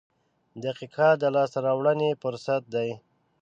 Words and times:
•دقیقه 0.63 1.09
د 1.21 1.23
لاسته 1.35 1.59
راوړنې 1.67 2.09
فرصت 2.21 2.63
دی. 2.73 2.89